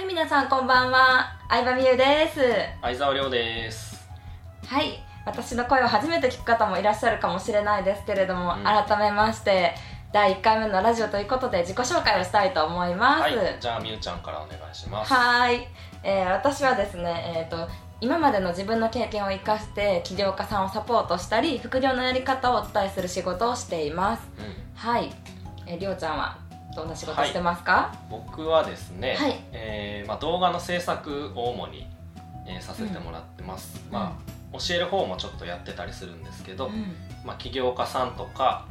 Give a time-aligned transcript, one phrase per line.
[0.00, 1.30] はい、皆さんこんばんは。
[1.50, 2.40] 相葉美優です。
[2.80, 4.08] 相沢亮です
[4.66, 9.74] はい、私の声を初めて聞く方もいらっしゃるかもしれないですけれども、うん改めまして、
[10.10, 13.22] 第1回目のラジオということで自己紹介をしたいと思います。
[13.24, 15.66] はいじゃあみゆちゃんからお願いしますはーい、
[16.02, 24.44] えー私はですね、えー、と今までの自分の経験を生かして起業家さんをサポートしたり副業のやり方をお伝えする仕事をしていますうん
[24.76, 25.10] はい、
[25.66, 29.40] えーりょうちゃんはどんな仕事してますか、僕はですね、はい。
[29.52, 31.86] えーまあ、動画の制作を主に、
[32.46, 34.18] えーさせてもらってます、ま
[34.52, 36.94] あ、教える方もちょっとやってたりするんですけど、うん。
[37.24, 38.66] まあ、起業家さんとか、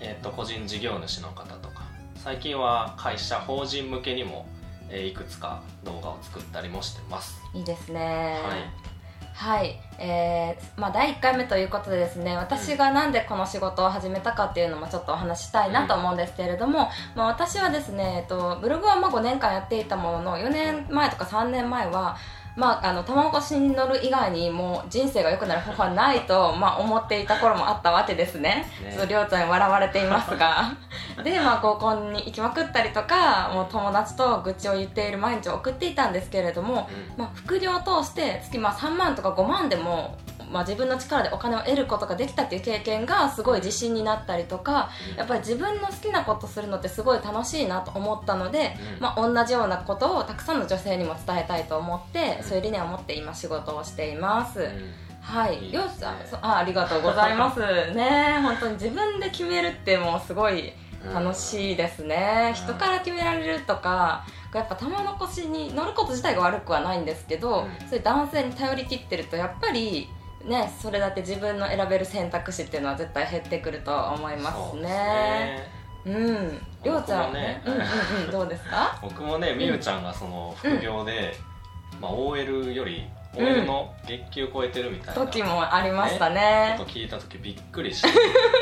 [0.00, 1.82] えー、と個人事業主の方とか
[2.16, 4.46] 最近は会社法人向けにも、
[4.88, 7.40] えーいくつか動画を作ったりもしてます。
[7.54, 8.40] いいですね。
[8.44, 8.91] はい
[9.34, 22.16] はい、えーまあ、第1回目ということでですね私がなんでこの仕事を始めたかっていうのもちょっとお話ししたいなと思うんですけれども、まあ、私はですね、えっと、ブログはまあ5年間やっていたものの4年前とか3年前は
[22.54, 28.66] まあ、あの卵越しに乗る以外にもう人生が良くなる方法はないと、まあ、思っていた頃もあったわけですね。
[28.84, 28.92] ね。
[28.92, 30.76] ちょっとりょうちゃんに笑われていますが
[31.24, 37.24] で、まあ、合コンに行きまくったりとかもう友達と愚痴を言っている毎日を送っていたんですけれども、うん。
[37.24, 40.16] まあ、副業を通して月まあ3万とか5万でも、
[40.50, 49.00] まあ、自分の力でお金を得ることができたっていう経験がすごい自信になったりとかやっぱり自分の好きなことするのってすごい楽しいなと思ったので、うん。
[49.00, 52.44] まあ、同じようなことをたくさんの女性にも伝えたいと思ってうん。
[52.44, 54.60] そういう理念を持って今仕事をしています。
[54.60, 55.12] うん。
[55.22, 55.68] はい、いいね。
[55.72, 57.60] りょうさんそあありがとうございます。
[57.60, 60.72] ね本当に自分で決めるってもうすごい
[61.14, 62.54] 楽しいですね、うん。
[62.54, 67.88] 人から決められるとかやっぱ玉の腰に乗ること自体が悪くはないんですけど、うん。
[67.88, 70.08] そういう男性に頼り切ってるとやっぱり
[70.44, 74.82] ねそれだけ自分の選べる選択肢っていうのは絶対減ってくると思いますね。
[74.82, 75.68] ね。
[76.04, 76.66] うん。
[76.82, 77.62] りょうちゃんね。
[77.64, 77.80] うんうん
[78.24, 78.30] うん。
[78.30, 78.98] どうですか？
[79.02, 81.32] 僕もねみゆちゃんがその副業で、
[82.00, 85.14] まあ、OL より OL の月給超えてるみたいな。
[85.14, 86.76] 時もありましたね。
[86.78, 88.08] こと聞いた時びっくりして。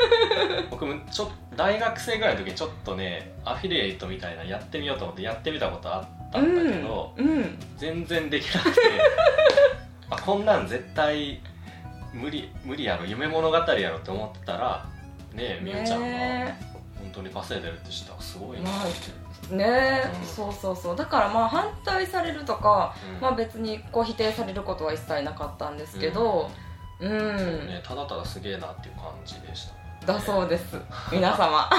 [0.71, 8.81] 僕もちょ大学生ぐらいの時ちょっとねアフィリエイトみたいなやってみようと思ってやってみたことあったんだけど、うん、うん、全然できなくて。
[10.09, 11.39] あこんなん絶対
[12.13, 14.85] 無理無理やろ夢物語やろって思ってたら
[15.33, 16.71] ねえみゆちゃんがね
[17.01, 18.13] 本当に稼いでるって知った。
[18.13, 18.69] らすごいな。
[18.69, 20.27] まあね、うん。
[20.27, 20.95] そうそうそう。
[20.95, 23.21] だからまあ反対されるとか、うん。
[23.21, 26.49] まあ別にこう否定されることは一切なかったんですけど
[27.01, 27.17] うん、そう
[27.65, 29.67] ね、ただただすげえなっていう感じでし
[30.05, 30.77] た、だそうです。
[31.11, 31.67] 皆様。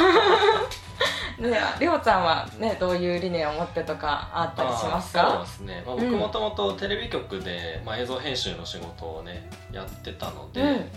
[1.38, 6.10] ねりょうちゃんはねどういう理念を持ってとかあったりしますあーそうかですね、まあ、うん。
[6.10, 10.90] 僕もともとテレビ局で、まあ、映像編集の仕事をねやってたので、うん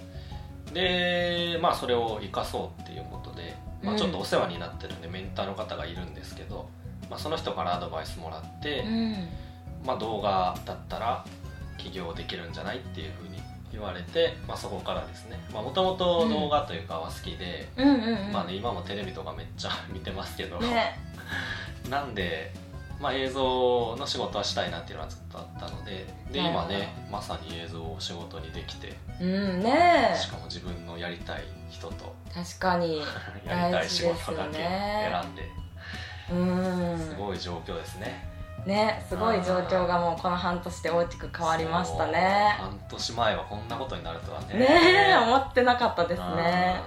[0.76, 3.98] でまあそれを生かそうっていうことで、まあ、うん。
[3.98, 6.68] ちょっとお世話になってるんでメンターの方がいるんですけど、
[7.10, 9.16] まあ、その人からアドバイスもらって、うん。
[9.86, 11.26] まあ、動画だったら
[11.78, 13.42] 起業できるんじゃないっていうふうに
[13.72, 15.40] 言われて、まあ、そこからですね。
[15.54, 17.70] もともと動画というかは好きで、
[18.34, 21.00] まあね、今もテレビとかめっちゃ見てますけど、ね。
[21.90, 22.52] なんで、
[23.00, 33.00] まあ、映像の仕事はしたいなっていうのはずっとあったのでで今ねまさに映像を仕事にできてうんねしかも自分のやりたい人と確かに。
[33.48, 35.50] やりたい仕事だけ選んで。
[36.30, 36.36] う
[36.96, 37.00] ん。
[37.00, 38.28] すごい状況ですね、
[38.66, 42.58] ねすごい状況がもうこの半年で大きく変わりましたね。
[42.60, 44.60] 半年前はこんなことになるとはね。
[44.60, 44.68] ね
[45.12, 46.36] え思ってなかったですうん。
[46.36, 46.82] ね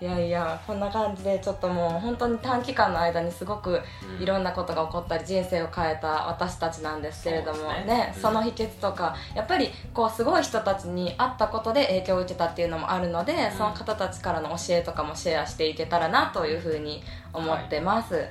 [0.00, 3.80] いやいやこんな感じでちょっともう本当に短期間の間にすごく
[4.18, 4.22] うん。
[4.22, 7.84] いろんなことが起こったり人生を変えた私たちなんですけれどもね。
[7.84, 8.22] ねうん。
[8.22, 13.52] その秘訣とかやっぱりこうすごい人たちに会ったことで影響を受けたっていうのもあるので、ん。
[13.52, 17.02] その方たちからの教えとかもシェアしていけたらなというふうに
[17.32, 18.26] 思ってます。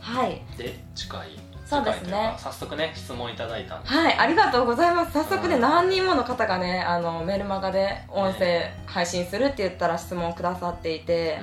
[0.00, 1.28] はい、で次回
[1.72, 2.34] そうですね。
[2.38, 3.94] 早速ね質問いただいたんです。
[3.94, 5.12] はい、ありがとうございます。
[5.12, 5.60] 早速ね、うん。
[5.62, 11.38] 何人もの方がねあのメルマガで音声配信するって言ったら質問をくださっていて、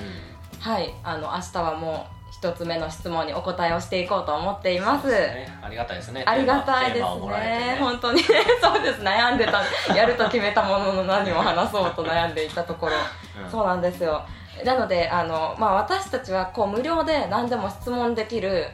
[0.60, 5.08] はいあの明日はもう一つ目の質問にお答えをしていこうと思っています。
[5.08, 5.60] すね。
[5.62, 6.24] ありがたいですね。
[6.26, 7.78] ありがたいですテーマをもらえてね。
[7.80, 8.22] 本当に。
[8.22, 8.28] ね
[8.62, 9.02] そうです。
[9.02, 9.96] 悩んでた。
[9.96, 12.94] やると決めたものの何を話そうと悩んでいたところ、
[13.44, 13.52] うん。
[13.52, 14.24] そうなんですよ。
[14.64, 18.68] なのであの、まあ、私たちはこう無料で何でも質問できる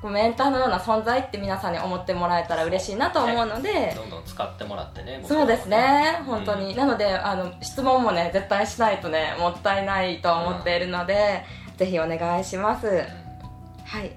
[0.00, 11.44] こうメンターのような存在って皆さんに思ってもらえたら嬉しいなと思うので、どんどん使ってもらってねそうですね本当に、なのであの質問もね絶対しないとねもったいないと思っているので、
[11.76, 12.86] ぜひお願いします。
[12.86, 14.12] はい。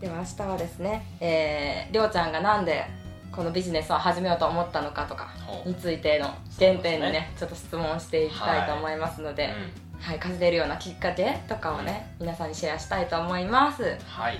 [0.00, 2.84] では明日はですね、えー、りょうちゃんがなんで
[3.32, 5.28] このビジネスを始めようと思ったのかとか
[5.64, 6.26] についての
[6.58, 10.00] 原点にねねちょっと質問していきたいと思いますので、うん。
[10.00, 13.98] はい、稼げるようなきっかけとかをね、皆さんにシェアしたいと思います。
[14.06, 14.38] はい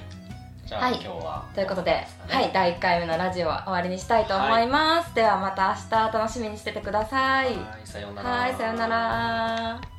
[0.67, 0.95] じゃあ、はい。
[0.95, 1.45] 今日は。
[1.55, 7.47] ということで、はい、第1回目のラジオは終わりにしたいと思います、ではまた明日楽しみにしててください。
[7.47, 8.31] はいさようなら。
[8.31, 9.96] はいさようなら